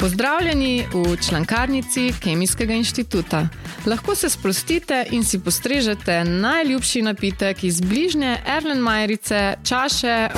[0.00, 3.48] Pozdravljeni v člankarnici Kemijskega inštituta.
[3.86, 10.28] Lahko se sprostite in si postrežete najljubši napitek iz bližnje Erlenmajerice, čaše.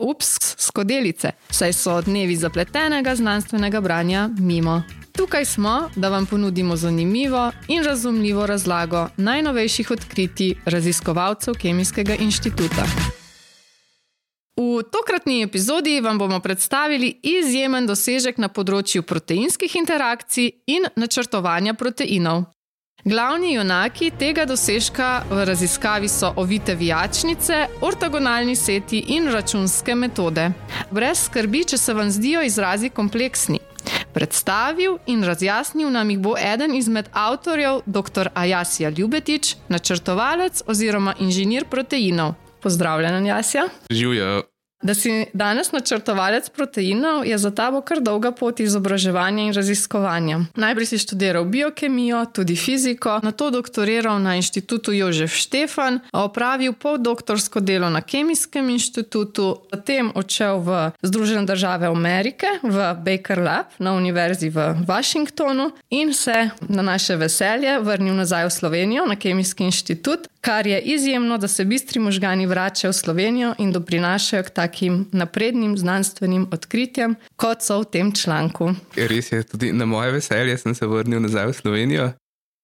[0.00, 0.26] Ups,
[0.56, 4.82] skodelice, saj so dnevi zapletenega znanstvenega branja mimo.
[5.12, 12.86] Tukaj smo, da vam ponudimo zanimivo in razumljivo razlago najnovejših odkritij raziskovalcev Kemijskega inštituta.
[14.58, 22.48] V tokratni epizodi vam bomo predstavili izjemen dosežek na področju proteinskih interakcij in načrtovanja proteinov.
[23.06, 30.48] Glavni junaki tega dosežka v raziskavi so ovite vijačnice, ortogonalni seti in računske metode.
[30.90, 33.62] Brez skrbi, če se vam zdijo izrazi kompleksni.
[34.10, 38.34] Predstavil in razjasnil nam jih bo eden izmed avtorjev, dr.
[38.34, 42.34] Ajasija Ljubetič, načrtovalec oziroma inženir proteinov.
[42.60, 43.68] Pozdravljen, Jasja.
[43.90, 44.42] Živijo.
[44.82, 50.38] Da si danes načrtovalec proteinov, je za tabo kar dolga pot izobraževanja in raziskovanja.
[50.54, 57.60] Najprej si študiral biokemijo, tudi fiziko, na to doktoriral na inštitutu Jožef Štefan, opravil poldoktorsko
[57.60, 64.50] delo na Kemijskem inštitutu, potem odšel v Združene države Amerike, v Baker Lab na Univerzi
[64.50, 70.66] v Washingtonu in se na naše veselje vrnil nazaj v Slovenijo na Kemijski inštitut, kar
[70.66, 76.46] je izjemno, da se bistri možgani vračajo v Slovenijo in doprinašajo k takim naprednim znanstvenim
[76.52, 78.70] odkritjem, kot so v tem članku.
[78.96, 82.06] Res je, tudi na moje veselje sem se vrnil nazaj v Slovenijo,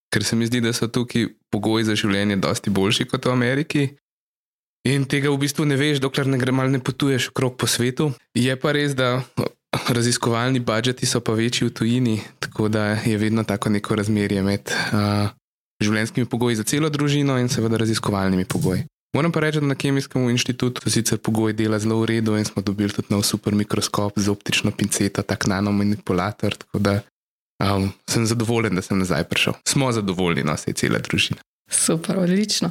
[0.09, 3.85] ker se mi zdi, da so tukaj pogoji za življenje dosti boljši kot v Ameriki.
[4.89, 8.15] In tega v bistvu ne veš, dokler ne greš, ne potuješ okrog po svetu.
[8.33, 9.21] Je pa res, da
[9.93, 14.73] raziskovalni budžeti so pa večji v tujini, tako da je vedno tako neko razmerje med
[14.73, 15.29] uh,
[15.85, 18.85] življenjskimi pogoji za celo družino in seveda raziskovalnimi pogoji.
[19.15, 22.45] Moram pa reči, da na Kemijskem inštitutu so sicer pogoji dela zelo v redu in
[22.45, 26.57] smo dobili tudi nov super mikroskop z optično pinceto, tak nanomanipulator.
[26.59, 26.97] Tako da
[27.63, 29.55] um, sem zadovoljen, da sem nazaj prišel.
[29.69, 31.39] Smo zadovoljni, no, se je cela družina.
[31.71, 32.71] Super, odlično.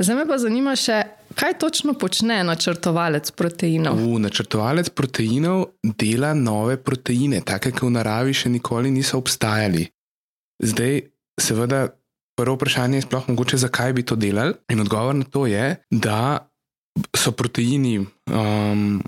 [0.00, 1.02] Zdaj me pa zanima še,
[1.36, 4.00] kaj točno počne načrtovalec proteinov.
[4.00, 9.84] U, načrtovalec proteinov dela nove proteine, take, ki v naravi še nikoli niso obstajali.
[10.64, 11.02] Zdaj,
[11.40, 11.90] seveda,
[12.36, 14.54] prvo vprašanje je sploh mogoče, zakaj bi to delali.
[14.68, 16.48] In odgovor na to je, da
[17.16, 19.02] so proteini um,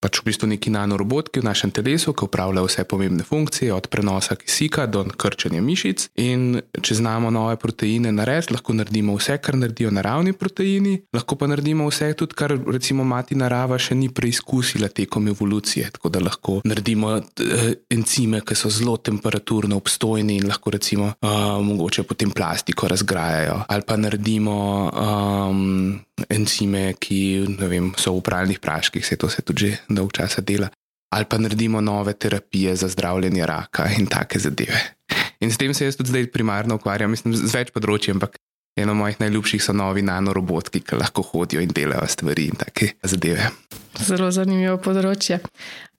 [0.00, 4.36] pač v bistvu neki nanorobotki v našem telesu, ki upravljajo vse pomembne funkcije, od prenosa
[4.36, 6.08] kisika do krčenja mišic.
[6.22, 11.48] In če znamo nove proteine narediti, lahko naredimo vse, kar naredijo naravni proteini, lahko pa
[11.50, 15.90] naredimo vse, tudi kar recimo mati narava še ni preizkusila tekom evolucije.
[15.96, 21.56] Tako da lahko naredimo uh, encime, ki so zelo temperaturno obstojni in lahko recimo uh,
[21.64, 23.62] mogoče potem plastiko razgrajajo.
[23.72, 24.56] Ali pa naredimo
[24.92, 25.96] um,
[26.28, 30.70] encime, ki vem, so v pralnih praških, se to se tudi že dolg časa dela,
[31.12, 34.80] ali pa naredimo nove terapije za zdravljenje raka in take zadeve.
[35.40, 38.38] In s tem se jaz tudi zdaj primarno ukvarjam, mislim, z več področji, ampak
[38.80, 43.50] eno mojih najljubših so novi nanorobotki, ki lahko hodijo in delajo stvari in take zadeve.
[44.00, 45.40] Zelo zanimivo področje.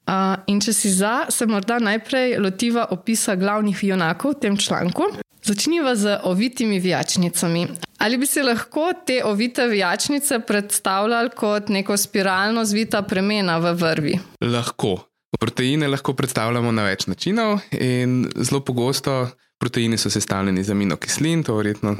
[0.07, 5.09] Uh, in če si za, se morda najprej lotiva opisa glavnih junakov v tem članku.
[5.47, 7.67] Začniva z ovitimi vijačnicami.
[7.97, 14.19] Ali bi si lahko te ovite vijačnice predstavljali kot neko spiralno zvita premena v vrvi?
[14.41, 14.97] Lahko.
[15.39, 21.55] Proteine lahko predstavljamo na več načinov, in zelo pogosto proteini so sestavljeni iz aminokislin, to
[21.55, 21.95] verjetno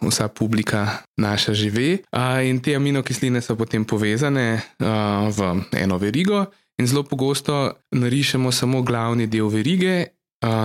[0.00, 0.86] vsa publika
[1.16, 1.98] naša živi.
[2.44, 6.46] In te aminokisline so potem povezane v eno verigo,
[6.80, 10.06] in zelo pogosto narišemo samo glavni del verige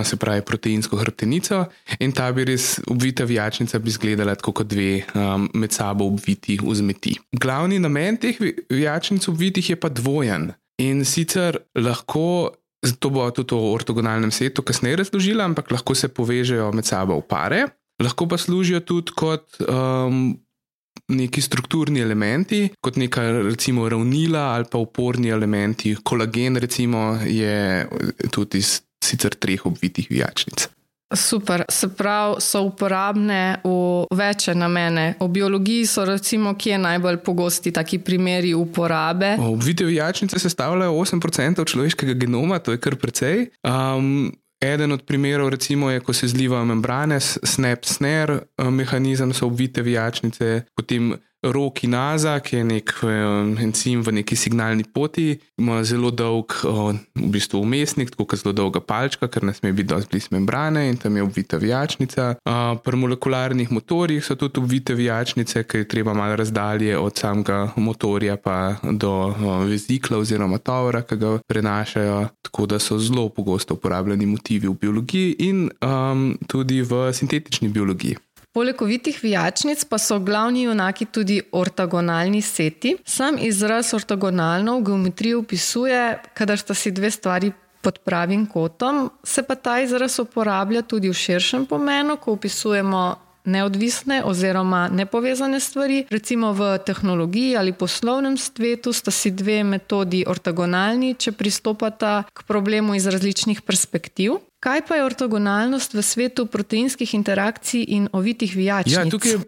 [0.04, 1.66] se pravi proteinsko hrbtenico,
[2.00, 7.16] in ta bi res obvita vijačnica bi izgledala kot dve um, med sabo obviti vzmeti.
[7.32, 8.38] Glavni namen teh
[8.70, 10.52] vijačnic obvitih je pa dvojen.
[10.80, 12.54] In sicer lahko,
[13.00, 17.28] to bo tudi v ortogonalnem setu kasneje razložila, ampak lahko se povežejo med sabo v
[17.28, 17.62] pare,
[18.02, 19.60] lahko pa služijo tudi kot.
[19.68, 20.36] Um,
[21.06, 25.92] Neki strukturni elementi, kot neka recimo ravnila ali pa uporni elementi.
[26.02, 27.84] Kolagen, recimo, je
[28.32, 30.68] tudi iz sicer treh obvitih vijačnic.
[31.14, 35.14] Super, se pravi, so uporabne v večje namene.
[35.20, 39.36] V biologiji so, recimo, kje najbolj pogosti taki primeri uporabe.
[39.38, 43.46] Obvite vijačnice sestavljajo 8% človeškega genoma, to je kar precej.
[43.62, 50.62] Um, eden od primerov recimo, je, ko se zlivajo membrane, snap-snare, mehanizem so obvite vijačnice,
[50.74, 51.14] potem
[51.52, 52.92] rokinaza, ki je nek
[53.62, 58.80] encim v neki signalni poti, ima zelo dolg, v bistvu umestnik, tako kot zelo dolga
[58.80, 62.34] palčka, ker ne sme biti dosti blizu membrane in tam je obvita vijačnica.
[62.84, 68.36] Pri molekularnih motorjih so tudi obvite vijačnice, ker je treba malo razdalje od samega motorja
[68.36, 69.34] pa do
[69.68, 75.36] vezikla oziroma tovora, ki ga prenašajo, tako da so zelo pogosto uporabljeni motivi v biologiji
[75.38, 78.16] in um, tudi v sintetični biologiji.
[78.56, 82.94] Poleg ovitih vijačnic pa so glavni junaki tudi ortogonalni seti.
[83.04, 85.98] Sam izraz ortogonalno v geometriji opisuje,
[86.34, 87.52] kadar sta si dve stvari
[87.84, 93.02] pod pravim kotom, se pa ta izraz uporablja tudi v širšem pomenu, ko opisujemo
[93.44, 96.06] neodvisne oziroma nepovezane stvari.
[96.10, 102.96] Recimo v tehnologiji ali poslovnem svetu sta si dve metodi ortogonalni, če pristopata k problemu
[102.96, 104.40] iz različnih perspektiv.
[104.60, 108.94] Kaj pa je ortogonalnost v svetu proteinskih interakcij in ovitih vijačnic?
[108.96, 109.40] Ja, tukaj je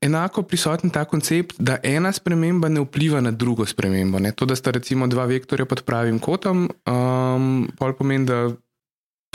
[0.00, 4.18] enako prisoten ta koncept, da ena sprememba ne vpliva na drugo spremembo.
[4.18, 4.32] Ne?
[4.32, 8.48] To, da sta recimo dva vektorja pod pravim kotom, um, pol pomeni, da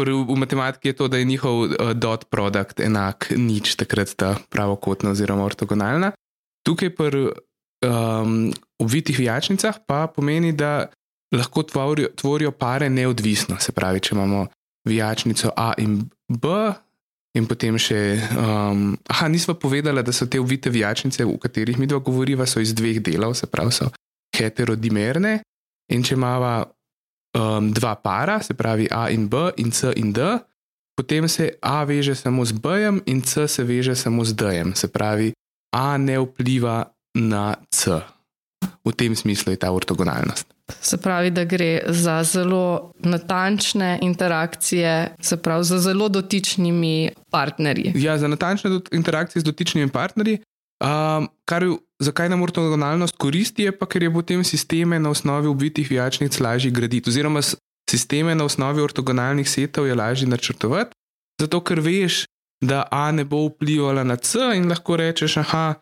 [0.04, 5.14] v matematiki je to, da je njihov uh, dot produkt enak nič, takrat sta pravokotna
[5.16, 6.12] oziroma ortogonalna.
[6.68, 7.30] Tukaj pri
[7.86, 10.90] um, obvitih vijačnicah pa pomeni, da
[11.32, 13.56] lahko tvorijo, tvorijo pare neodvisno.
[13.60, 14.48] Se pravi, če imamo
[14.88, 16.48] vijačnico A in B.
[17.34, 21.90] In potem še, um, aha, nismo povedali, da so te uvite vijačnice, o katerih mi
[21.90, 23.90] dva govoriva, so iz dveh delov, se pravi, so
[24.38, 25.40] heterodimerne.
[25.98, 26.52] In če imamo
[27.34, 30.22] um, dva para, se pravi A in B, in C in D,
[30.94, 34.54] potem se A veže samo z B, in C se veže samo z D.
[34.78, 35.34] Se pravi,
[35.74, 36.86] A ne vpliva
[37.18, 37.98] na C.
[38.86, 40.53] V tem smislu je ta ortogonalnost.
[40.72, 47.92] Se pravi, da gre za zelo natančne interakcije, se pravi, za zelo dotičnimi partnerji.
[47.96, 50.40] Ja, za natančne interakcije z dotičnimi partnerji.
[50.84, 51.64] Um, kar,
[52.00, 56.72] zakaj nam ortogonalnost koristi, je pa, ker je potem sisteme na osnovi obvitih vijačnic lažje
[56.72, 57.42] graditi, oziroma
[57.90, 60.96] sisteme na osnovi ortogonalnih setov je lažje načrtovati,
[61.40, 62.26] zato ker veš,
[62.64, 65.74] da A ne bo vplivala na C in lahko rečeš, aha,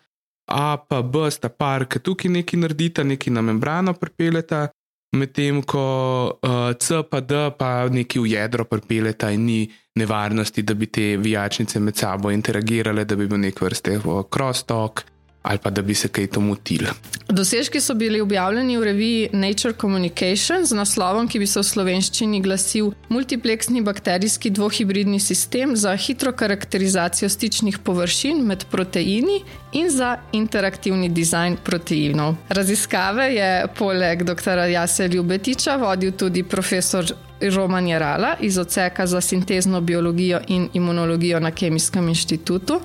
[0.47, 4.67] A pa B sta par, ki tukaj nekaj naredita, nekaj na membrano pripeljeta,
[5.15, 5.83] medtem ko
[6.31, 9.61] uh, C pa D pa nekaj v jedro pripeljeta in ni
[9.95, 13.99] nevarnosti, da bi te vijačnice med sabo interagirale, da bi bil nek vrste
[14.31, 15.03] crosstalk
[15.41, 16.87] ali pa da bi se kaj to motili.
[17.29, 22.41] Dosežki so bili objavljeni v reviji Nature Communication z naslovom, ki bi se v slovenščini
[22.41, 29.41] glasil Multipleksni bakterijski dvohibridni sistem za hitro karakterizacijo stičnih površin med proteini
[29.73, 32.35] in za interaktivni dizajn proteinov.
[32.49, 34.65] Raziskave je poleg dr.
[34.69, 41.51] Jase Ljubetiča vodil tudi profesor Roman Jarala iz odseka za sintezno biologijo in imunologijo na
[41.51, 42.81] Kemijskem inštitutu.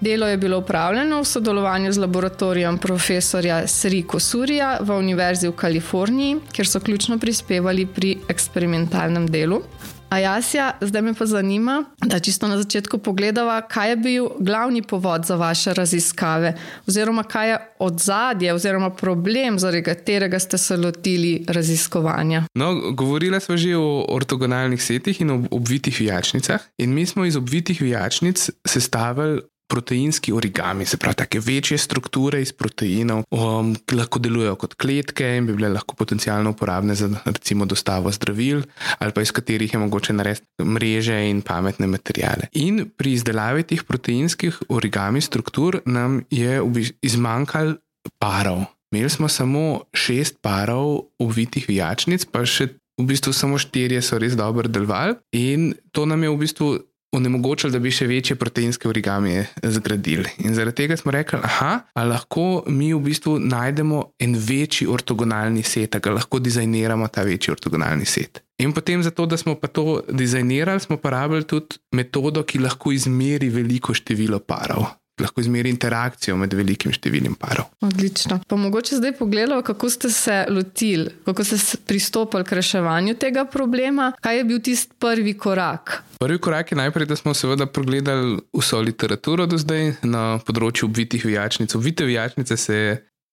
[0.00, 6.36] Delo je bilo upravljeno v sodelovanju z laboratorijem profesorja Sriko Surija v Univerzi v Kaliforniji,
[6.52, 9.60] kjer so ključno prispevali pri eksperimentalnem delu.
[10.08, 14.82] A jasja, zdaj me pa zanima, da čisto na začetku pogledava, kaj je bil glavni
[14.82, 16.54] povod za vaše raziskave,
[16.86, 22.42] oziroma kaj je odzadje, oziroma problem, zaradi katerega ste se lotili raziskovanja.
[22.54, 27.82] No, govorili smo že o ortogonalnih setih in obvitih vijačnicah, in mi smo iz obvitih
[27.82, 34.74] vijačnic sestavili proteinski origami, se pravi, tako večje strukture iz proteinov, um, lahko delujejo kot
[34.74, 38.64] kletke in bi bile lahko potencialno uporabne za recimo dostavo zdravil,
[38.98, 42.50] ali pa iz katerih je mogoče narediti mreže in pametne materijale.
[42.52, 46.60] In pri izdelavi teh proteinskih origami struktur nam je
[47.02, 47.78] izmanjkalo
[48.18, 48.66] parov.
[48.92, 54.36] Imeli smo samo šest parov uvitih vijačnic, pa še v bistvu samo štirje so res
[54.36, 56.68] dobro delovali, in to nam je v bistvu
[57.12, 60.30] onemogočili, da bi še večje proteinske origami zgradili.
[60.44, 65.96] In zaradi tega smo rekli, da lahko mi v bistvu najdemo en večji ortogonalni set,
[65.96, 68.42] da lahko dizajniramo ta večji ortogonalni set.
[68.60, 73.48] In potem, zato, da smo pa to dizajnirali, smo uporabljali tudi metodo, ki lahko izmeri
[73.48, 77.70] veliko število parov lahko izmeri interakcijo med velikim številom parov.
[77.84, 78.40] Odlično.
[78.48, 84.12] Pa mogoče zdaj pogledamo, kako ste se lotili, kako ste pristopili k reševanju tega problema.
[84.20, 86.00] Kaj je bil tisti prvi korak?
[86.20, 91.24] Prvi korak je najprej, da smo seveda pogledali vso literaturo do zdaj na področju obvitih
[91.24, 91.74] vijačnic.
[91.76, 92.80] Obvite vijačnice se,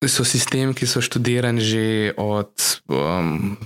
[0.06, 2.54] so sistem, ki so študirani že od.
[2.88, 3.58] Um,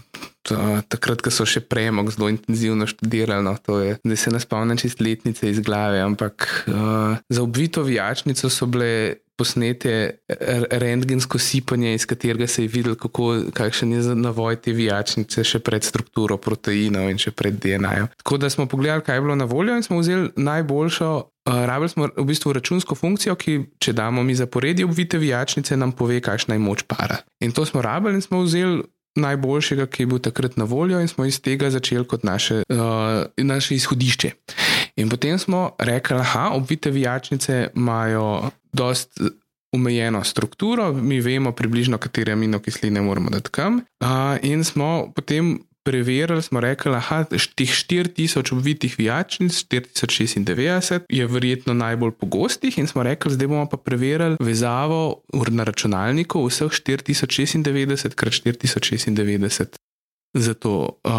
[0.88, 5.02] takrat, ko so še premog zelo intenzivno študirali, no, je, zdaj se ne spomnim čist
[5.04, 10.22] letnice iz glave, ampak uh, za obvito vijačnico so bile posnete
[10.70, 15.82] rentgensko sipanje, iz katerega se je videl, kako, kakšen je navoj te vijačnice, še pred
[15.82, 18.10] strukturo proteinov in še pred DNA-jem.
[18.22, 21.10] Tako da smo pogledali, kaj je bilo na voljo in smo vzeli najboljšo.
[21.48, 25.90] Uh, rabili smo v bistvu računsko funkcijo, ki, če damo mi zaporedje obvite vijačnice, nam
[25.96, 27.24] pove, kakšna je moč para.
[27.42, 28.84] In to smo rabili in smo vzeli
[29.16, 33.24] najboljšega, ki je bil takrat na voljo, in smo iz tega začeli kot naše, uh,
[33.36, 34.30] naše izhodišče.
[34.96, 39.42] In potem smo rekli, da obvite vijačnice imajo precej
[39.72, 43.74] omejeno strukturo, mi vemo približno, katere aminokisline moramo dati kam.
[44.00, 44.08] Uh,
[44.42, 47.24] in smo potem preverili, smo rekli, da
[47.54, 53.76] teh 4000 obvitih vijačnic, 4096, je verjetno najbolj pogostih, in smo rekli, zdaj bomo pa
[53.76, 59.76] preverili vezavo na računalniku vseh 4096 krat 4096.
[60.34, 61.12] Zato uh,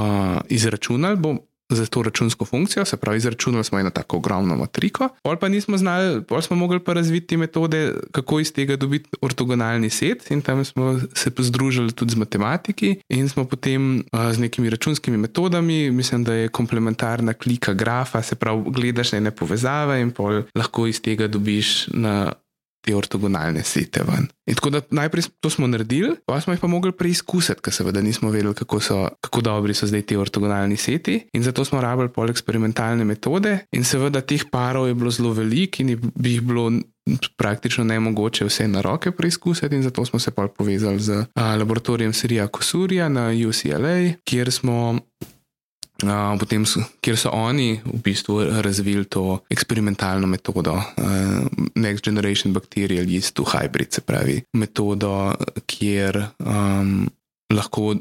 [0.49, 1.39] izračunali bomo
[1.75, 5.77] za to računsko funkcijo, se pravi, izračunali smo eno tako ogromno matriko, pol pa nismo
[5.77, 10.65] znali, pol smo mogli pa razviti metode, kako iz tega dobiti ortogonalni set, in tam
[10.65, 16.23] smo se združili tudi z matematiki in smo potem a, z nekimi računskimi metodami, mislim,
[16.23, 21.27] da je komplementarna klika grafa, se pravi, gledaš ene povezave in pol lahko iz tega
[21.27, 22.33] dobiš na
[22.83, 24.27] te ortogonalne sete ven.
[24.45, 28.01] In tako da najprej to smo naredili, pa smo jih pa mogli preizkusiti, ker seveda
[28.03, 31.21] nismo vedeli, kako, so, kako dobri so zdaj ti ortogonalni seti.
[31.33, 35.83] In zato smo rabili pol eksperimentalne metode, in seveda teh parov je bilo zelo veliko
[35.83, 36.71] in bi jih bilo.
[37.35, 41.55] Praktično ne mogoče vse na roke preizkusiti, in zato smo se pa povezali z a,
[41.59, 44.99] laboratorijem Sirija Kosurja na UCLA, kjer smo
[46.03, 46.65] Uh, potem,
[46.99, 53.47] kjer so oni v bistvu razvili to eksperimentalno metodo, uh, Next Generation Bacterial Yeast to
[53.47, 55.31] Hybrid, se pravi, metodo,
[55.65, 57.07] kjer um,
[57.53, 57.93] lahko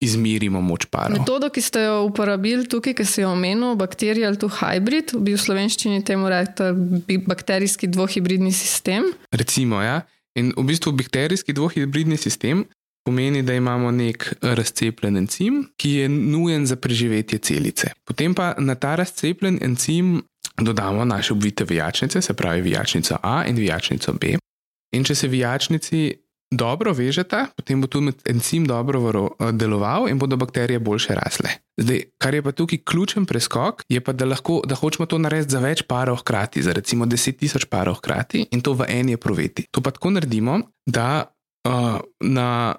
[0.00, 1.10] izmerimo moč para.
[1.10, 5.40] Metodo, ki ste jo uporabili tukaj, ki se je omenil, Bacterial to Hybrid, bi v
[5.42, 9.10] slovenščini temu rekli bakterijski dvohibridni sistem.
[9.34, 10.02] Recimo, ja.
[10.38, 12.62] In v bistvu bakterijski dvohibridni sistem
[13.04, 17.92] pomeni, da imamo nek razcepljen encim, ki je nujen za preživetje celice.
[18.04, 20.22] Potem pa na ta razcepljen encim
[20.60, 24.36] dodamo naše obvite vijačnice, se pravi vijačnico A in vijačnico B.
[24.92, 26.14] In če se vijačnici
[26.50, 31.50] dobro vežeta, potem bo tudi encim dobro deloval in bodo bakterije boljše rasle.
[31.76, 35.52] Zdaj, kar je pa tukaj ključen preskok, je pa, da, lahko, da hočemo to narediti
[35.52, 39.66] za več parov hkrati, za recimo 10.000 parov hkrati in to v eni proveti.
[39.70, 41.28] To pa tako naredimo, da
[41.68, 42.74] uh, na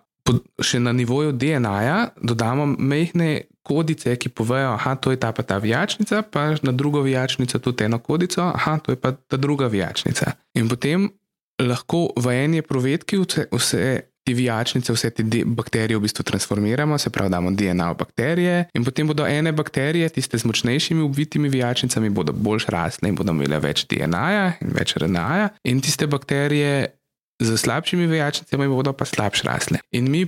[0.61, 5.57] še na nivoju DNA-ja dodamo mehke kodice, ki povejo, da je to ta pa ta
[5.57, 10.31] vijačnica, pa na drugo vijačnico tudi eno kodico, da to je pa ta druga vijačnica.
[10.57, 11.09] In potem
[11.61, 17.09] lahko v eni provedki vse, vse te vijačnice, vse te bakterije v bistvu transformiramo, se
[17.09, 22.09] pravi, damo DNA v bakterije, in potem bodo ene bakterije, tiste z močnejšimi obvitimi vijačnicami,
[22.09, 26.98] bodo bolj rasle in bodo imele več DNA-ja in več RNA-ja, in tiste bakterije
[27.39, 29.79] z slabšimi vejačnicami bodo pa slabše rasle.
[29.91, 30.27] In mi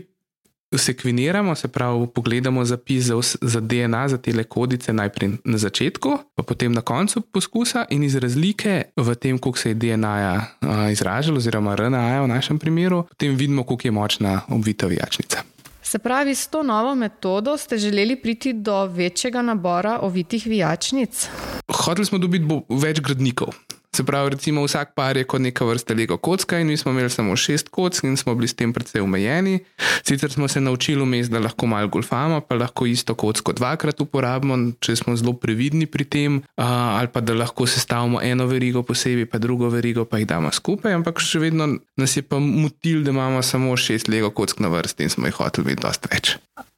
[0.77, 6.43] sekveniramo, se pravi, pogledamo zapis za, za DNA, za te kodice najprej na začetku, pa
[6.43, 11.37] potem na koncu poskusa in iz razlike v tem, koliko se je DNA -ja, izražalo,
[11.37, 15.43] oziroma RNA -ja v našem primeru, potem vidimo, koliko je močna obvita vejačnica.
[15.83, 21.27] Se pravi, s to novo metodo ste želeli priti do večjega nabora ovitih vijačnic?
[21.67, 23.47] Hoteli smo dobiti več gradnikov.
[23.91, 27.09] Se pravi, recimo vsak par je kot neka vrsta Lego kocka in mi smo imeli
[27.09, 29.59] samo šest kock in smo bili s tem precej omejeni.
[30.07, 34.71] Sicer smo se naučili vmes, da lahko malo golfamo, pa lahko isto kocko dvakrat uporabimo,
[34.79, 39.37] če smo zelo previdni pri tem, ali pa da lahko sestavimo eno verigo posebej, pa
[39.37, 41.67] drugo verigo pa jih damo skupaj, ampak še vedno
[41.97, 45.35] nas je pa motil, da imamo samo šest Lego kock na vrsti in smo jih
[45.35, 46.37] hoteli dosta več.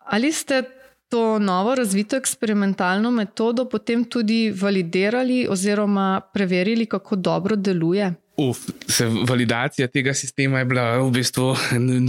[0.10, 0.63] Ali ste
[1.13, 8.13] to novo razvito eksperimentalno metodo potem tudi validirali oziroma preverili, kako dobro deluje?
[8.38, 11.51] Uf, se, validacija tega sistema je bila v bistvu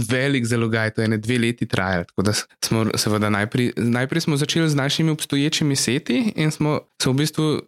[0.09, 2.05] velik zalogaj, to je ne dve leti trajalo.
[2.65, 7.61] Smo, seveda, najprej, najprej smo začeli z našimi obstoječimi seti in smo se v bistvu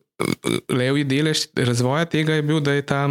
[0.70, 3.08] levji delež razvoja tega je bil, da je ta.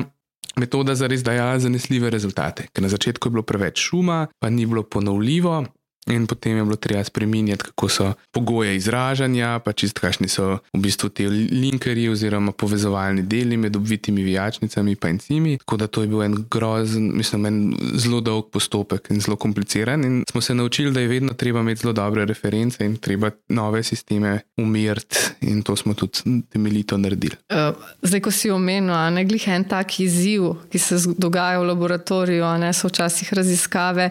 [0.57, 4.65] Metoda za res dajala zanesljive rezultate, ker na začetku je bilo preveč šuma, pa ni
[4.67, 5.67] bilo ponovljivo,
[6.11, 10.81] In potem je bilo treba spremenjati, kako so pogoje izražanja, pa čist kakšni so v
[10.81, 15.59] bistvu ti linkerji oziroma povezovalni deli med obvitimi vijačnicami in encimi.
[15.59, 20.05] Tako da to je bil en grozen, mislim, en zelo dolg postopek in zelo kompliciran.
[20.05, 23.83] In smo se naučili, da je vedno treba imeti zelo dobre reference in treba nove
[23.83, 27.37] sisteme umiriti, in to smo tudi temeljito naredili.
[27.51, 32.45] Uh, zdaj, ko si omenil, ne glih en tak izziv, ki se dogaja v laboratoriju,
[32.59, 34.11] ne so včasih raziskave.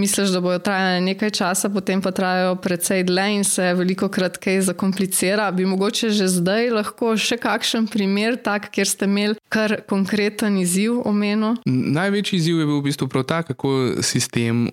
[0.00, 4.38] Misliš, da bojo trajale nekaj časa, potem pa trajajo precej dlje in se veliko krat
[4.40, 5.50] kaj zakomplicira.
[5.52, 11.02] Bi mogoče že zdaj lahko še kakšen primer, tak, kjer ste imeli kar konkreten izziv
[11.04, 11.60] omenil?
[11.66, 14.68] Največji izziv je bil v bistvu prav ta, kako sistem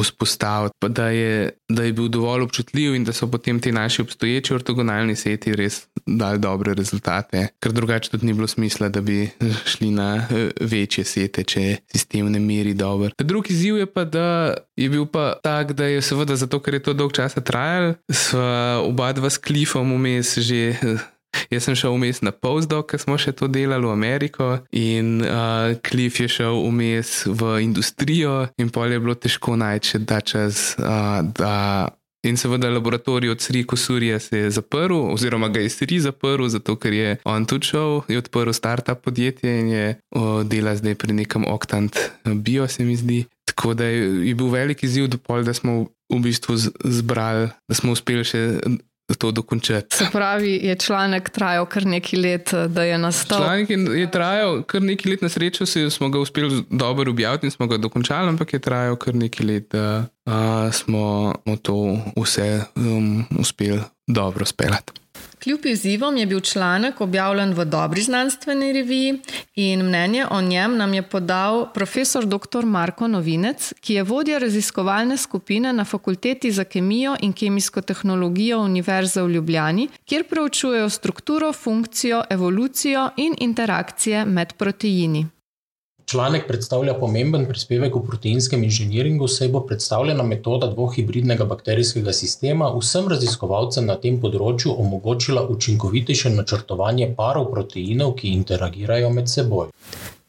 [0.00, 4.54] vzpostaviti, da je, da je bil dovolj občutljiv in da so potem ti naši obstoječi
[4.54, 9.28] ortogonalni seti res dali dobre rezultate, ker drugače tudi ni bilo smisla, da bi
[9.66, 13.10] šli na eh, večje sete, če sistem ne meri dobro.
[13.18, 16.82] Drugi izziv je pa, da je bil pa tak, da je seveda zato, ker je
[16.82, 21.08] to dolg časa trajalo, sva oba dva s klifom vmes že eh,
[21.52, 25.72] Jaz sem šel vmes na postdoc, ker smo še to delali v Ameriko, in uh,
[25.84, 30.72] Cliff je šel vmes v industrijo, in pol je bilo težko najti, da čas.
[30.80, 35.98] Uh, da In seveda laboratorij od Sri Kosurja se je zaprl, oziroma ga je Sri
[36.00, 40.76] zaprl, zato ker je on tudi šel, je odprl startup podjetje in je o, dela
[40.76, 43.24] zdaj pri nekem Octant Bio, se mi zdi.
[43.44, 45.08] Tako da je, je bil velik izziv,
[45.44, 48.60] da smo v bistvu zbrali, da smo uspeli še
[49.14, 49.96] to dokončati.
[49.96, 53.38] Se pravi, je članek trajal kar nekaj let, da je nastal?
[53.38, 57.66] Članek je trajal kar nekaj let, na srečo smo ga uspeli dobro objaviti in smo
[57.66, 63.80] ga dokončali, ampak je trajal kar nekaj let, da a, smo to vse um, uspeli
[64.06, 65.01] dobro speljati.
[65.42, 69.20] Kljub izzivom je bil članek objavljen v dobri znanstveni reviji
[69.54, 72.64] in mnenje o njem nam je podal profesor dr.
[72.64, 79.22] Marko Novinec, ki je vodja raziskovalne skupine na Fakulteti za kemijo in kemijsko tehnologijo Univerze
[79.22, 85.26] v Ljubljani, kjer preučujejo strukturo, funkcijo, evolucijo in interakcije med proteini.
[86.12, 93.08] Članek predstavlja pomemben prispevek v proteinskem inženiringu, saj bo predstavljena metoda dvohibridnega bakterijskega sistema vsem
[93.08, 99.70] raziskovalcem na tem področju omogočila učinkovitejše načrtovanje parov proteinov, ki interagirajo med seboj.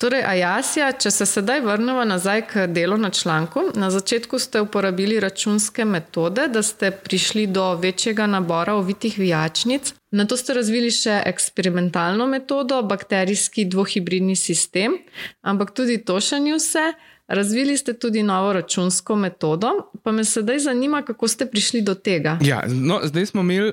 [0.03, 5.15] Torej, Ajasija, če se sedaj vrnemo nazaj k delu na članku, na začetku ste uporabili
[5.23, 9.93] računske metode, da ste prišli do večjega nabora ovitih vijačnic.
[10.11, 14.99] Na to ste razvili še eksperimentalno metodo, bakterijski dvohibridni sistem,
[15.39, 16.89] ampak tudi to še ni vse.
[17.31, 19.71] Razvili ste tudi novo računsko metodo,
[20.03, 22.41] pa me sedaj zanima, kako ste prišli do tega.
[22.43, 23.71] Ja, no, zdaj smo imeli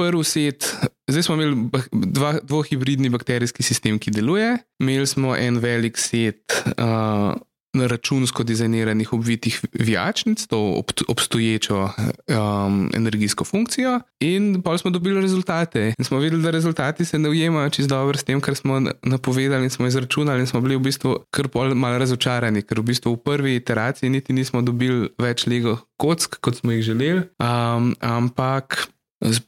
[0.00, 0.72] prvi set,
[1.08, 4.56] zdaj smo imeli dva, dvohibridni bakterijski sistem, ki deluje.
[4.80, 7.34] Imeli smo en velik set uh,
[7.74, 15.94] računsko dizajniranih obvitih vijačnic, to obstoječo um, energijsko funkcijo, in pa smo dobili rezultate.
[15.98, 19.64] In smo videli, da rezultati se ne ujemajo čisto dobro s tem, kar smo napovedali
[19.64, 23.16] in smo izračunali, in smo bili v bistvu kar pol razočarani, ker v bistvu v
[23.16, 27.22] prvi iteraciji niti nismo dobili več lego kock, kot smo jih želeli.
[27.38, 28.88] Um, ampak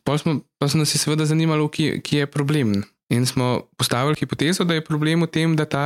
[0.04, 2.82] Pa smo, pa smo nas seveda zanimali, kje, kje je problem.
[3.10, 5.84] In smo postavili hipotezo, da je problem v tem, da ta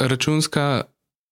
[0.00, 0.82] računska,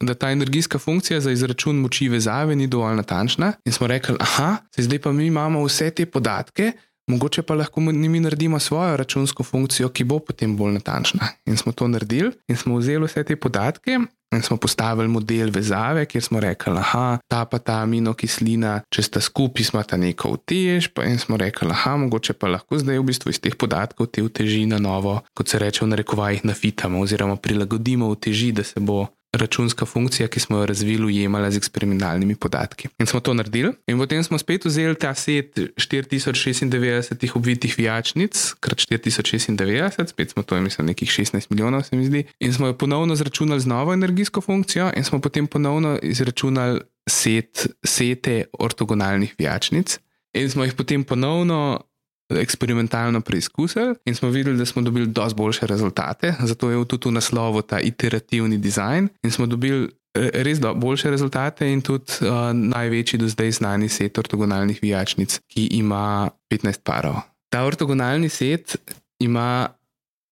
[0.05, 3.53] da ta energijska funkcija za izračun moči vezave ni dovolj natančna.
[3.65, 6.73] In smo rekli, aha, zdaj pa mi imamo vse te podatke,
[7.09, 11.29] mogoče pa lahko mi naredimo svojo računsko funkcijo, ki bo potem bolj natančna.
[11.47, 13.99] In smo to naredili in smo vzeli vse te podatke
[14.31, 19.21] In smo postavili model vezave, kjer smo rekli, da ta pa ta aminokislina, če sta
[19.25, 20.91] skupaj, ima ta neko utež.
[21.07, 24.67] In smo rekli, da mogoče pa lahko zdaj v bistvu iz teh podatkov te uteži
[24.67, 29.87] na novo, kot se reče v narekovajih, nafitamo oziroma prilagodimo uteži, da se bo računska
[29.87, 32.89] funkcija, ki smo jo razvili, ujemala z eksperimentalnimi podatki.
[32.99, 38.79] In smo to naredili, in potem smo spet vzeli ta set 4096 obvitih vijačnic, krat
[38.79, 43.17] 4096, spet smo to imeli nekih 16 milijonov, se mi zdi, in smo jo ponovno
[43.17, 49.99] zračunali z novo energijsko funkcijo, in smo potem ponovno izračunali set, sete ortogonalnih vijačnic.
[50.35, 51.88] In smo jih potem ponovno
[52.31, 56.35] eksperimentalno preizkusili in smo videli, da smo dobili dosti boljše rezultate.
[56.41, 61.83] Zato je tudi v naslovu ta iterativni dizajn in smo dobili res boljše rezultate in
[61.85, 67.21] tudi uh, največji do zdaj znani set ortogonalnih vijačnic, ki ima 15 parov.
[67.53, 68.77] Ta ortogonalni set
[69.23, 69.69] ima.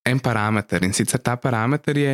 [0.07, 2.13] En parameter in sicer ta parameter je,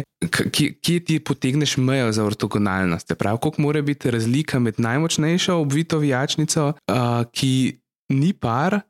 [0.81, 3.12] kje ti potegneš mejo za ortogonalnost.
[3.18, 6.97] Prav, koliko mora biti razlika med najmočnejšo obvito vijačnico, uh,
[7.33, 7.77] ki
[8.16, 8.81] ni par,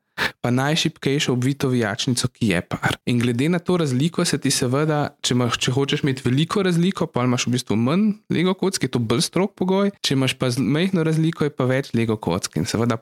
[0.41, 2.97] pa najšipkejšo obvito vijačnico, ki je par.
[3.05, 7.07] In glede na to razliko, se ti seveda, če, imaš, če hočeš imeti veliko razliko,
[7.07, 10.51] pa imaš v bistvu manj lego kock, je to bolj strok pogoj, če imaš pa
[10.57, 12.57] majhno razliko, je pa več lego kock.
[12.59, 12.99] In seveda,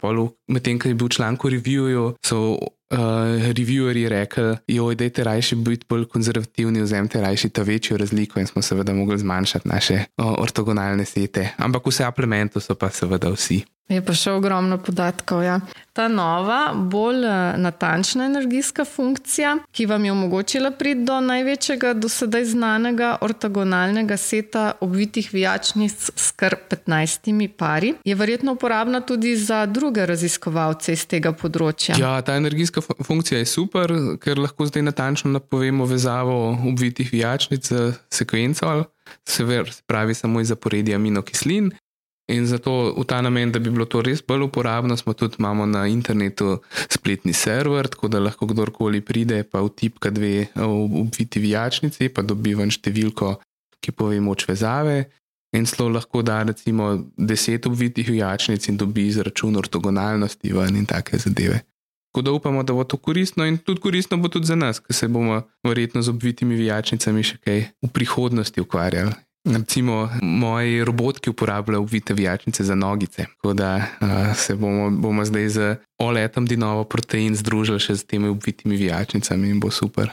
[0.51, 2.59] medtem, ko je bil članek v reviewju, so.
[2.91, 4.57] Uh, reviewerji rekli,
[4.99, 9.15] da je rajši biti bolj konzervativni, vzemite rajši ta večjo razliko, in smo seveda mogli
[9.15, 11.53] zmanjšati naše uh, ortogonalne sete.
[11.57, 15.43] Ampak vse aplementu so pa seveda vsi Je pa še ogromno podatkov.
[15.43, 15.59] Ja.
[15.91, 22.07] Ta nova, bolj eh, natančna energijska funkcija, ki vam je omogočila priti do največjega do
[22.09, 29.65] sedaj znanega ortogonalnega seta obvitih vijačnic s kar 15 pari, je verjetno uporabna tudi za
[29.65, 31.99] druge raziskovalce iz tega področja.
[31.99, 33.91] Ja, ta energijska funkcija je super,
[34.23, 38.85] ker lahko zdaj natančno napovemo vezavo obvitih vijačnic z sekvenco,
[39.27, 41.73] se pravi samo iz zaporedja aminokislin.
[42.31, 45.87] In zato v ta namen, da bi bilo to res bolj uporabno, smo tudi na
[45.87, 52.55] internetu spletni server, tako da lahko kdorkoli pride, pa vtipka dve obviti vijačnici, pa dobi
[52.55, 53.35] ven številko,
[53.81, 55.11] ki pove moč vezave.
[55.51, 61.17] In zelo lahko da recimo deset obvitih vijačnic in dobi izračun ortogonalnosti ven in take
[61.17, 61.65] zadeve.
[62.11, 64.95] Tako da upamo, da bo to koristno in tudi koristno bo tudi za nas, ker
[64.95, 69.11] se bomo verjetno z obvitimi vijačnicami še kaj v prihodnosti ukvarjali.
[69.45, 73.25] Recimo, moji robotki uporabljajo uvite vijačnice za nogice.
[73.35, 78.29] Tako da uh, se bomo, bomo zdaj z oletom Dinovo protein združili še z temi
[78.29, 80.11] uvitimi vijačnicami in bo super,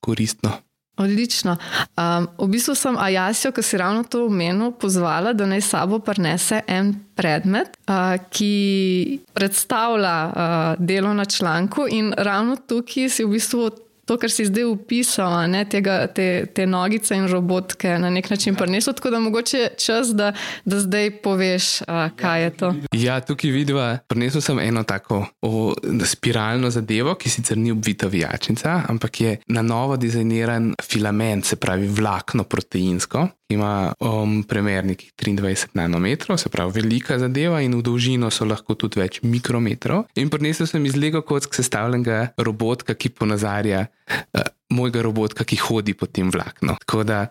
[0.00, 0.56] koristno.
[0.96, 1.56] Odlično.
[1.96, 6.60] Um, v bistvu sem Ajasijo, ki si ravno to omenil, pozvala, da naj sabo prinese
[6.68, 10.34] en predmet, uh, ki predstavlja uh,
[10.78, 13.70] delo na članku, in ravno tukaj si v bistvu
[14.12, 18.56] to, kar si zdaj upisal, ne, tega, te, te nogice in robotke na nek način
[18.58, 18.92] prinesel.
[18.98, 20.32] Tako da mogoče čas, da,
[20.64, 22.72] da zdaj poveš, a, kaj je to.
[22.92, 25.72] Ja, tukaj vidiva, prinesel sem eno tako o,
[26.04, 31.88] spiralno zadevo, ki sicer ni obvita vijačnica, ampak je na novo dizajniran filament, se pravi
[31.88, 38.30] vlakno proteinsko, ima um, premer nekih 23 nanometrov, se pravi velika zadeva, in v dolžino
[38.32, 40.06] so lahko tudi več mikrometrov.
[40.20, 43.86] In prinesel sem iz Lego kock sestavljenega robotka, ki ponazarja
[44.70, 46.76] mojega robotka, ki hodi po tem vlaknu.
[46.84, 47.26] Tako da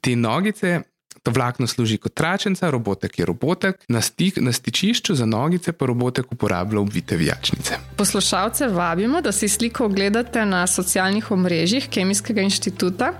[0.00, 0.80] te nogice
[1.22, 5.86] To vlakno služi kot tračenca, robotek je robotek, na, stik, na stičišču za nogice pa
[5.86, 7.74] robotek uporablja obvite vijačnice.
[7.96, 13.12] Poslušalce vabimo, da si sliko ogledate na socialnih omrežjih Kemijskega inštituta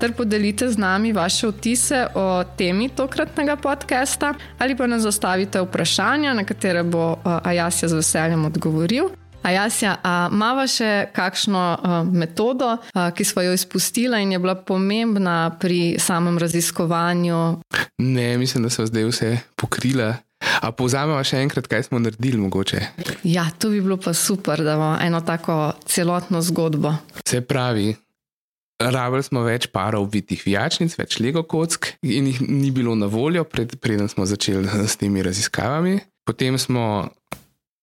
[0.00, 6.34] ter podelite z nami vaše vtise o temi tokratnega podcasta ali pa nam zastavite vprašanja,
[6.34, 9.10] na katere bo Ajasja z veseljem odgovoril.
[9.42, 14.40] A Jasja, a imamo še kakšno uh, metodo, uh, ki smo jo izpustili in je
[14.42, 17.60] bila pomembna pri samem raziskovanju?
[18.04, 20.18] Ne, mislim, da so zdaj vse pokrila.
[20.60, 22.80] A povzamemo še enkrat, kaj smo naredili, mogoče.
[23.28, 26.94] Ja, to bi bilo pa super, da imamo eno tako celotno zgodbo.
[27.24, 27.94] Se pravi,
[28.80, 33.44] rabili smo več parov vitih vijačnic, več lego kock in jih ni bilo na voljo,
[33.44, 35.98] pred, preden smo začeli s temi raziskavami.
[36.28, 37.08] Potem smo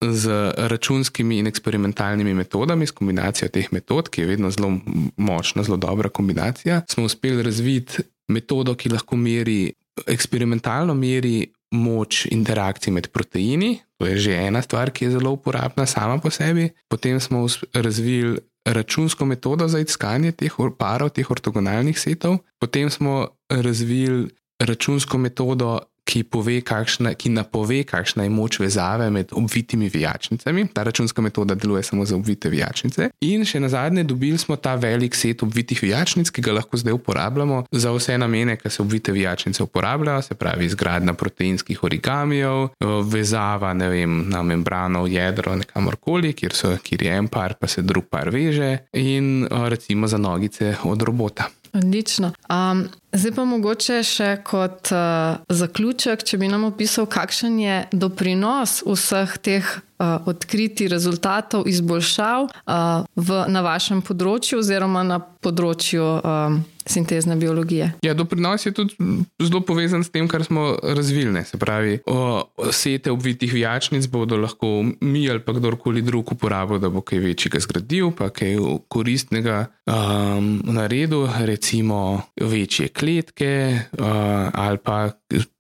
[0.02, 4.78] z računskimi in eksperimentalnimi metodami, s kombinacijo teh metod, ki je vedno zelo
[5.18, 9.74] močna, zelo dobra kombinacija, smo uspeli razviti metodo, ki lahko meri,
[10.08, 13.80] eksperimentalno meri moč interakcij med proteini.
[13.98, 16.70] To je že ena stvar, ki je zelo uporabna sama po sebi.
[16.88, 22.38] Potem smo razvili računsko metodo za iskanje teh parov, teh ortogonalnih setov.
[22.60, 24.30] Potem smo razvili
[24.60, 30.68] računsko metodo ki, pove, kakšna, ki napove, kakšna je moč vezave med obvitimi vijačnicami.
[30.74, 33.10] Ta računska metoda deluje samo za obvite vijačnice.
[33.28, 36.96] In še na zadnje, dobili smo ta velik set obvitih vijačnic, ki ga lahko zdaj
[36.96, 42.70] uporabljamo za vse namene, ki se obvite vijačnice uporabljajo, se pravi izgradnja proteinskih origamijev,
[43.12, 48.08] vezava vem, na membrano jedro nekamorkoli, kjer, so, kjer je en par, pa se drug
[48.10, 51.50] par veže, in recimo za nogice od robota.
[51.74, 52.32] Odlično.
[52.50, 58.80] Um, zdaj pa mogoče še kot uh, zaključek, če bi nam opisal, kakšen je doprinos
[58.88, 66.08] vseh teh uh, odkritij, rezultatov, izboljšav uh, v, na vašem področju oziroma na področju.
[66.24, 67.92] Um, sintezne biologije.
[68.02, 68.96] Ja, doprinos je tudi
[69.42, 71.44] zelo povezan s tem, kar smo razvili.
[71.46, 76.90] Se pravi, o, sete obvitih vijačnic bodo lahko mi ali pa kdorkoli drug uporabil, da
[76.90, 78.56] bo kaj večjega zgradil, pa kaj
[78.88, 84.08] koristnega um, naredil, recimo večje kletke uh,
[84.54, 85.10] ali pa.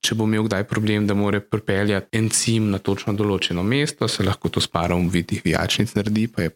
[0.08, 4.48] Če bo imel kdaj problem, da mora pripeljati encim na točno določeno mesto, se lahko
[4.48, 6.54] to s parom vidih vijačnic naredi, pa je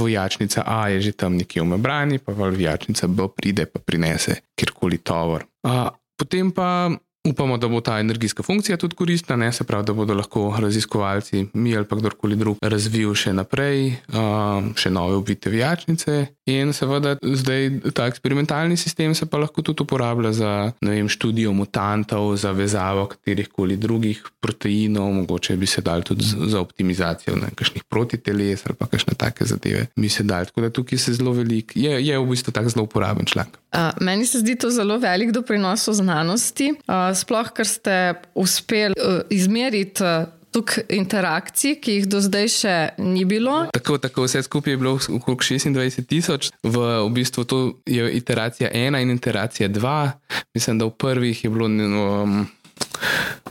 [0.00, 4.98] vojačnica A je že tam nekje v membrani, pa vojačnica B pride pa prinese kjerkoli
[4.98, 5.46] tovor.
[5.62, 6.90] A, potem pa
[7.28, 9.52] Upamo, da bo ta energijska funkcija tudi koristna, ne?
[9.52, 14.72] se pravi, da bodo lahko raziskovalci, mi ali pa kdorkoli drug, razvili še naprej, um,
[14.76, 16.26] še nove obite vijačnice.
[16.48, 22.30] In seveda, zdaj ta eksperimentalni sistem se pa lahko tudi uporablja za vem, študijo mutantov,
[22.40, 28.64] za vezavo katerih koli drugih proteinov, mogoče bi se dal tudi za optimizacijo nekakšnih protiteles
[28.66, 29.86] ali pa kakšne take zadeve.
[29.96, 30.48] Mi se dal.
[30.48, 33.58] Tako da tukaj se zelo velik, je, je v bistvu tak zelo uporaben članek.
[34.00, 36.72] Meni se zdi to zelo velik doprinos v znanosti,
[37.18, 37.94] sploh ker ste
[38.38, 38.94] uspeli
[39.34, 40.04] izmeriti
[40.50, 43.66] toliko interakcij, ki jih do zdaj še ni bilo.
[43.74, 48.70] Tako, tako vse skupaj je bilo okrog 26 tisoč, v, v bistvu to je iteracija
[48.72, 50.12] ena in iteracija dva.
[50.56, 51.66] Mislim, da v prvih je bilo.
[51.66, 52.46] Um,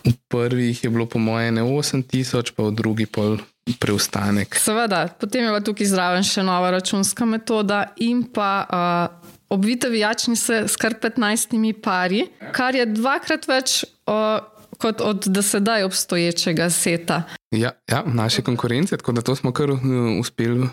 [0.08, 3.44] V prvih je bilo, po mojem, 8 tisoč, pa v drugi pol
[3.76, 4.56] preostanek.
[4.56, 10.64] Seveda, potem je pa tukaj zraven še nova računska metoda in pa uh, obvite vijačnice
[10.68, 14.40] s kar 15 pari, kar je dvakrat več uh,
[14.78, 17.24] kot od dosedaj obstoječega seta.
[17.52, 19.80] Ja, ja, naše konkurence, tako da to smo kar uh,
[20.20, 20.68] uspeli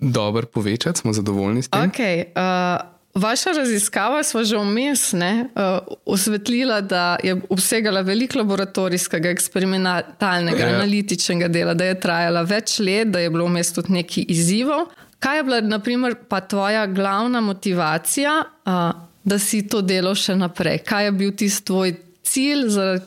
[0.00, 1.90] dobro povečati, smo zadovoljni s tem.
[1.90, 5.20] Okay, uh, Vaša raziskava smo že vmes uh,
[6.06, 10.76] osvetlila, da je obsegala veliko laboratorijskega, eksperimentalnega, ja.
[10.76, 14.86] analitičnega dela, da je trajala več let, da je bilo vmes tudi nekaj izzivov.
[15.18, 18.90] Kaj je bila, naprimer, pa tvoja glavna motivacija, uh,
[19.24, 20.82] da si to delo še naprej?
[20.86, 21.96] Kaj je bil tisti tvoj
[22.28, 23.00] cilj, za,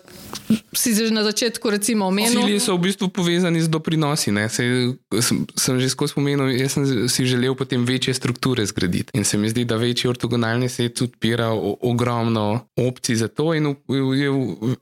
[0.74, 2.42] si že na začetku recimo omenil.
[2.42, 4.34] Cilji so v bistvu povezani z doprinosi.
[4.50, 9.14] Sej, sem, sem že skozi spomenul, jaz sem si želel potem večje strukture zgraditi.
[9.14, 13.76] In se mi zdi, da večji ortogonalni svet odpira ogromno opcij za to in
[14.18, 14.30] je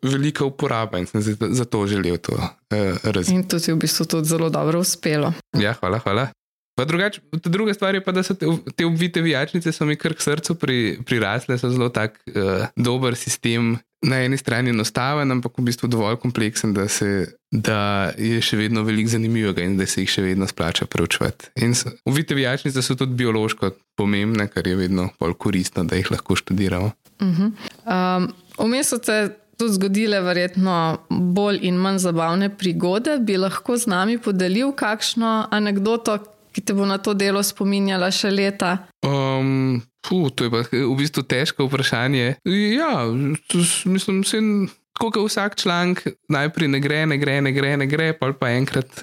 [0.02, 2.48] velika uporaba in sem zato želel to uh,
[3.04, 3.36] razviti.
[3.36, 5.34] In to ti je v bistvu tudi zelo dobro uspelo.
[5.60, 6.30] Ja, hvala, hvala.
[6.86, 10.56] Drugač, druga stvar je pa, da so te, te obvite vijačnice mi kar k srcu
[10.56, 13.78] pri, prirasle, so zelo tak uh, dober sistem.
[14.00, 18.86] Na eni strani enostaven, ampak v bistvu dovolj kompleksen, da, se, da je še vedno
[18.88, 21.52] veliko zanimivega in da se jih še vedno splača preučevati.
[22.08, 26.94] Uvite vijačnice so tudi biološko pomembne, kar je vedno bolj koristno, da jih lahko študiramo.
[27.20, 27.52] Uh -huh.
[27.84, 28.32] um,
[28.70, 33.18] Vmes so se tudi zgodile, verjetno bolj in manj zabavne prigode.
[33.20, 36.18] Bi lahko z nami podelil kakšno anegdoto,
[36.54, 38.76] ki te bo na to delo spominjala še leta?
[39.06, 42.40] Um, puh, to je pa v bistvu težko vprašanje.
[42.46, 43.06] Ja,
[43.52, 48.12] to, mislim, da kot vsak članek najprej ne gre, ne gre, ne gre, ne gre,
[48.14, 49.02] pa pa enkrat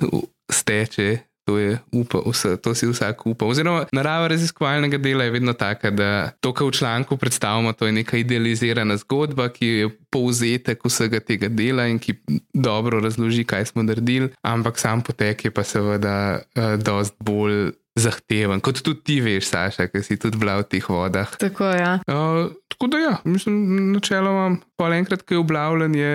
[0.52, 1.08] steče.
[1.46, 3.46] To, je, upa, vse, to si vsak upa.
[3.46, 7.92] Oziroma, narava raziskovalnega dela je vedno taka, da to, kar v članku predstavljamo, to je
[7.92, 12.16] neka idealizirana zgodba, ki je povzetek vsega tega dela in ki
[12.52, 18.60] dobro razloži, kaj smo naredili, ampak sam potek je pa seveda uh, dost bolj zahteven,
[18.60, 21.30] kot tudi ti veš, Saša, ki si tudi bila v teh vodah.
[21.40, 21.96] Tako, ja.
[22.04, 26.12] uh, tako da, ja, mislim, načeloma, pa enkrat, ko je objavljen, je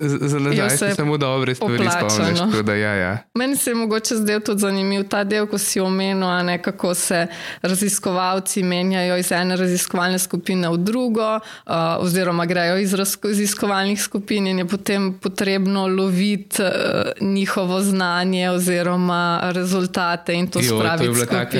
[0.00, 2.38] za nazaj samo dobre stvari spomniš.
[2.68, 3.18] Ja, ja.
[3.34, 7.26] Meni se je mogoče zdel tudi zanimiv ta del, ko si omenil, ne, kako se
[7.62, 14.58] raziskovalci menjajo iz ene raziskovalne skupine v drugo, uh, oziroma grejo iz raziskovalnih skupin in
[14.58, 16.68] je potem potrebno loviti uh,
[17.20, 21.58] njihovo znanje oziroma rezultate in to spraviti je bila taka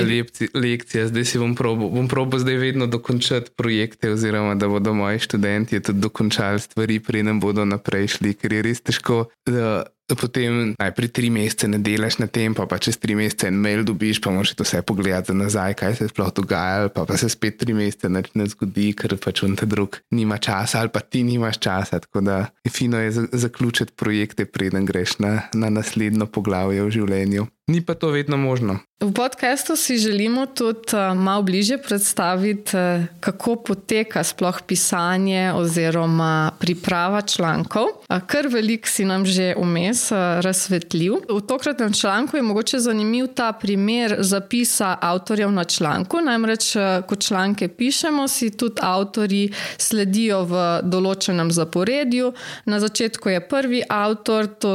[0.53, 5.19] lekcija, zdaj si bom probo, bom probo zdaj vedno dokončati projekte, oziroma da bodo moji
[5.19, 9.23] študenti tudi dokončali stvari, preden bodo naprej šli, ker je res težko.
[9.47, 13.55] Da, Potem najprej tri mesece ne delaš na tem, pa, pa čez tri mesece en
[13.55, 17.17] mail dobiš, pa moraš to vse pogledati nazaj, kaj se je sploh dogajalo, pa, pa
[17.17, 20.99] se spet tri mesece ne zgodi, ker pač on te drug nima časa ali pa
[20.99, 22.01] ti nimaš časa.
[22.03, 27.47] Tako da je fino je zaključiti projekte, preden greš na, na naslednjo poglavje v življenju.
[27.71, 28.79] Ni pa to vedno možno.
[29.01, 36.51] V podkastu si želimo tudi uh, malo bliže predstaviti, uh, kako poteka sploh pisanje oziroma
[36.59, 37.85] priprava člankov.
[38.09, 39.55] Uh, kar velik si nam že
[39.91, 41.13] vmes uh, razsvetljiv.
[41.29, 46.17] V tokratnem članku je mogoče zanimiv ta primer zapisa avtorjev na članku.
[46.21, 52.33] Namreč, uh, ko članke pišemo, si tudi avtori sledijo v določenem zaporedju.
[52.65, 54.71] Na začetku je prvi avtor, to,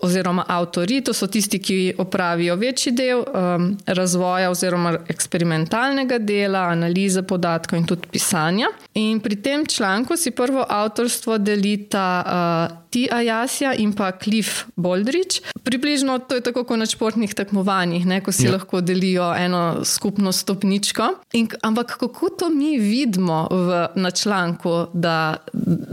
[0.00, 7.22] oziroma avtori, to so tisti, ki opravijo večji del um, razvoja oziroma eksperimentalnega dela, analize
[7.22, 8.72] podatkov in tudi pisanja.
[8.94, 15.40] In pri tem članku si prvo avtorstvo delita uh, Ti Ajasja in pa Cliff Boldrich.
[15.62, 18.56] Približno to je tako kot na športnih tekmovanjih, ne, ko si ja.
[18.56, 21.08] lahko delijo eno skupno stopničko.
[21.38, 25.36] In, ampak kako to mi vidimo v, na članku, da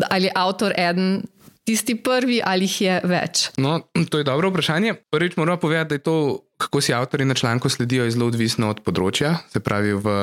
[0.10, 1.22] ali je avtor eden
[1.68, 3.50] tisti prvi ali jih je več?
[3.58, 4.96] No, to je dobro vprašanje.
[5.12, 8.82] Prvič moramo povedati, da je to, kako si avtori na članku sledijo, zelo odvisno od
[8.86, 9.38] področja.
[9.54, 10.18] Se pravi, v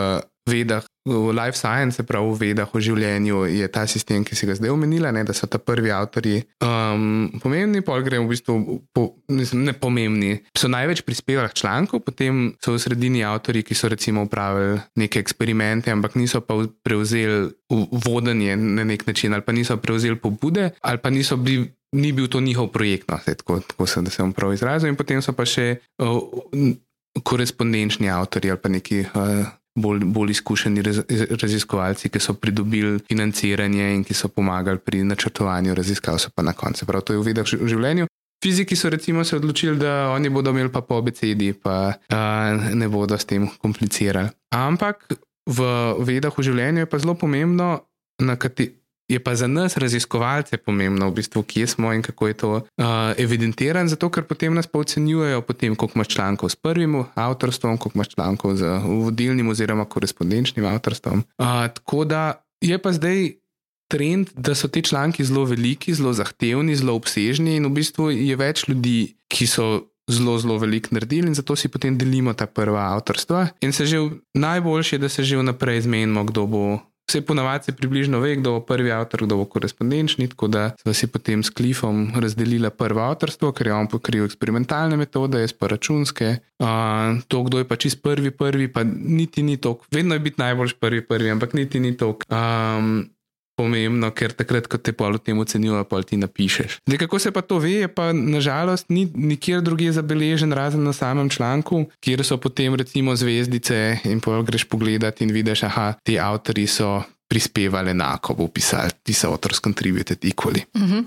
[0.45, 4.57] vedah, v life science, pravi v vedah o življenju, je ta sistem, ki si ga
[4.57, 8.57] zdaj omenila, ne, da so ta prvi avtori um, pomembni, pa gre v bistvu
[8.93, 10.37] po, ne pomembni.
[10.57, 15.21] So največ prispevali k članku, potem so v sredini avtori, ki so recimo upravili neke
[15.25, 17.49] eksperimente, ampak niso pa prevzeli
[18.05, 21.73] vodenje na nek način, ali pa niso prevzeli pobude, ali pa niso bili.
[21.95, 24.99] Ni bil to njihov projekt, no, tako, tako se, da se vam prav izrazim, in
[24.99, 26.19] potem so pa še uh,
[27.23, 29.47] korespondenčni avtori ali pa neki uh,
[29.79, 30.83] bolj, bolj izkušeni
[31.41, 36.53] raziskovalci, ki so pridobili financiranje in ki so pomagali pri načrtovanju raziskav, so pa na
[36.53, 36.87] koncu.
[36.87, 38.11] Prav to je v vedah v življenju.
[38.45, 42.89] Fiziki so recimo se odločili, da oni bodo imeli pa po abecedi, pa uh, ne
[42.89, 44.35] bodo s tem komplicirali.
[44.53, 45.15] Ampak
[45.47, 45.69] v
[46.05, 47.85] vedah v življenju je pa zelo pomembno,
[48.23, 52.35] na kateri je pa za nas, raziskovalce, pomembno, v bistvu, kje smo in kako je
[52.35, 52.65] to uh,
[53.19, 57.99] evidentirano, zato ker potem nas pa ocenjujejo, potem, koliko imaš člankov s prvim avtorstvom, koliko
[57.99, 61.25] imaš člankov z vodilnim oziroma korespondenčnim avtorstvom.
[61.39, 63.33] Uh, tako da je pa zdaj.
[63.85, 68.37] Trend, da so ti članki zelo veliki, zelo zahtevni, zelo obsežni, in v bistvu je
[68.37, 69.67] več ljudi, ki so
[70.09, 73.49] zelo, zelo veliko naredili, in zato si potem delimo ta prva avtorstva.
[73.61, 74.01] In se že
[74.35, 76.65] najboljše, da se že vnaprej zmenimo, kdo bo
[77.09, 80.93] Vse ponavadi se približno ve, kdo bo prvi avtor, kdo bo korespondenčni, tako da smo
[80.93, 85.69] si potem s Klifom razdelili prvo avtorstvo, ker je on pokril eksperimentalne metode, jaz pa
[85.69, 86.37] računske.
[86.59, 90.41] Uh, to, kdo je pa čist prvi, prvi, pa niti ni to, vedno je biti
[90.41, 92.17] najboljši prvi, prvi, ampak niti ni to.
[92.31, 93.11] Um,
[93.57, 96.81] pomembno, ker takrat, ko te pol tem ocenjujejo, pa ti napišeš.
[96.87, 101.31] Zdaj, kako se pa to ve, pa nažalost ni nikjer drugje zabeležen, razen na samem
[101.31, 106.67] članku, kjer so potem recimo zvezdice in pol greš pogledat in vidiš, aha, ti avtori
[106.67, 107.03] so.
[107.25, 110.61] Prispevali enako, bo pisali, ti so contributed equally.
[110.75, 110.93] Uh mhm.
[110.93, 111.05] -huh.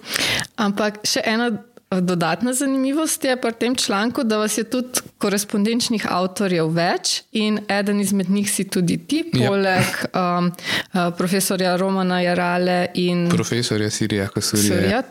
[0.56, 1.52] Ampak še ena
[1.90, 8.02] Dodatna zanimivost je pri tem članku, da vas je tudi korespondenčnih avtorjev več in eden
[8.04, 9.48] izmed njih si tudi ti, ja.
[9.48, 10.38] poleg ja.
[10.38, 15.02] um, uh, profesorja Romana Jarale in profesorja Sirija Kosurija.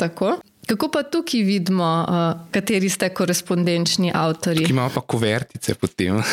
[0.67, 4.65] Kako pa tukaj vidimo, uh, kateri ste korespondenčni avtori?
[4.67, 6.17] Ki imamo pa kuvertice potem.
[6.17, 6.25] uh,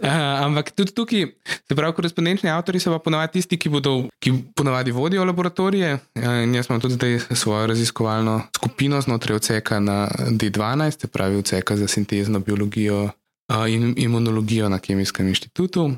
[0.46, 1.26] ampak tudi tukaj,
[1.68, 3.92] se pravi, korespondenčni avtori so pa ponovadi tisti, ki, bodo,
[4.24, 5.98] ki ponovadi vodijo laboratorije.
[6.16, 6.24] Uh,
[6.56, 11.88] jaz imam tudi zdaj svojo raziskovalno skupino znotraj odseka na D12, se pravi odseka za
[11.88, 15.90] sintezno biologijo uh, in imunologijo na Kemijskem inštitutu.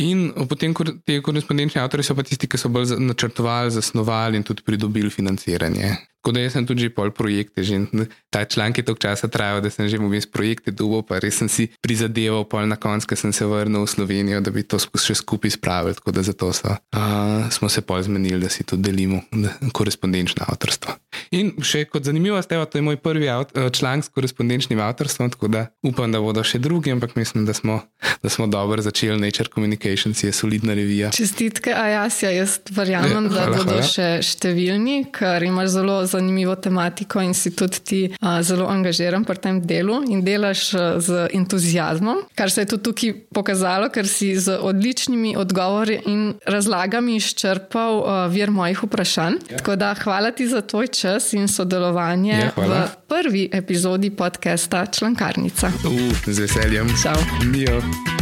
[0.00, 0.74] In potem
[1.04, 5.96] ti korespondenčni avtori so pa tisti, ki so bolj načrtovali, zasnovali in tudi pridobili financiranje.
[6.20, 7.80] Tako da sem tudi pol projekte, že
[8.28, 11.48] ta članek je toliko časa trajal, da sem že vmes projekte dubo, pa res sem
[11.48, 15.16] si prizadeval, pol na koncu, ker sem se vrnil v Slovenijo, da bi to še
[15.16, 15.96] skupaj spravili.
[15.96, 19.24] Tako da zato so, uh, smo se pol zmenili, da si to delimo,
[19.72, 21.00] korespondenčno avtorstvo.
[21.32, 23.30] In še kot zanimivost, evo, to je moj prvi
[23.72, 27.80] članek s korespondenčnim avtorstvom, tako da upam, da bodo še drugi, ampak mislim, da smo,
[28.20, 29.16] da smo dobro začeli.
[29.20, 31.10] Nature Communications je solidna revija.
[31.16, 33.88] Čestitke, a jaz, ja, jaz verjamem, da bodo hvala.
[33.88, 39.38] še številni, ker imaš zelo zanimivo tematiko in si tudi ti a, zelo angažiran pri
[39.38, 44.34] tem delu in delaš a, z entuzijazmom, kar se je tudi tukaj pokazalo, ker si
[44.36, 49.40] z odličnimi odgovori in razlagami izčrpal a, vir mojih vprašanj.
[49.50, 49.58] Ja.
[49.58, 55.72] Tako da hvala ti za tvoj čas in sodelovanje ja, v prvi epizodi podcasta Člankarnica.
[55.84, 56.88] Uh, z veseljem.
[57.02, 57.18] Čau.
[57.44, 58.19] Mijo.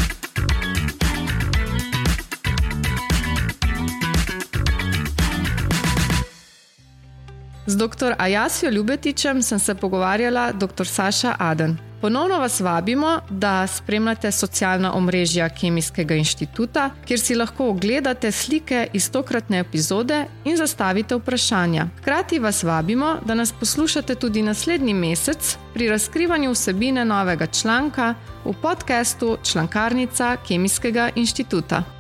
[7.68, 8.14] Z dr.
[8.18, 10.87] Ajasijo Ljubetičem sem se pogovarjala dr.
[10.87, 11.76] Saša Aden.
[12.00, 19.11] Ponovno vas vabimo, da spremljate socialna omrežja Kemijskega inštituta, kjer si lahko ogledate slike iz
[19.11, 21.87] tokratne epizode in zastavite vprašanja.
[22.00, 28.54] Hkrati vas vabimo, da nas poslušate tudi naslednji mesec pri razkrivanju vsebine novega članka v
[28.62, 31.97] podkastu Člankarnica Kemijskega inštituta.